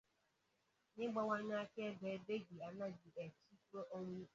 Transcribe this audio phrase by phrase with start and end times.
[0.95, 4.29] N'ịgbanwe akaebe, Peggy anaghị eche ikpe ọnwụ ikpe.